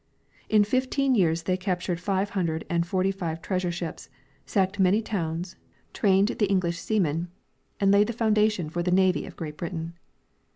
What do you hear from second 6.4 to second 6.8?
English